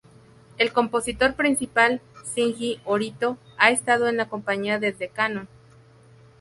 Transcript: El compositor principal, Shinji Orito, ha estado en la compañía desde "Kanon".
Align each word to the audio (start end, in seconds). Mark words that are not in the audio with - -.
El 0.57 0.73
compositor 0.73 1.35
principal, 1.35 2.01
Shinji 2.33 2.81
Orito, 2.85 3.37
ha 3.59 3.69
estado 3.69 4.07
en 4.07 4.17
la 4.17 4.27
compañía 4.29 4.79
desde 4.79 5.09
"Kanon". 5.09 5.47